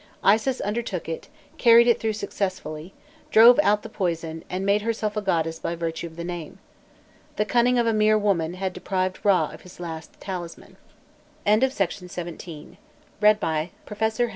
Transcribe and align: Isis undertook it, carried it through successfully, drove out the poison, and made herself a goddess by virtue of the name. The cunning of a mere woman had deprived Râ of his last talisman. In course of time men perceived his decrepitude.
Isis 0.23 0.61
undertook 0.61 1.07
it, 1.07 1.27
carried 1.59 1.85
it 1.85 1.99
through 1.99 2.13
successfully, 2.13 2.91
drove 3.29 3.59
out 3.61 3.83
the 3.83 3.87
poison, 3.89 4.43
and 4.49 4.65
made 4.65 4.81
herself 4.81 5.15
a 5.15 5.21
goddess 5.21 5.59
by 5.59 5.75
virtue 5.75 6.07
of 6.07 6.15
the 6.15 6.23
name. 6.23 6.57
The 7.35 7.45
cunning 7.45 7.77
of 7.77 7.85
a 7.85 7.93
mere 7.93 8.17
woman 8.17 8.55
had 8.55 8.73
deprived 8.73 9.21
Râ 9.21 9.53
of 9.53 9.61
his 9.61 9.79
last 9.79 10.19
talisman. 10.19 10.77
In 11.45 11.59
course 11.59 11.73
of 11.73 11.77
time 11.79 11.85
men 12.09 12.09
perceived 12.09 12.41
his 12.41 12.97
decrepitude. 13.21 14.29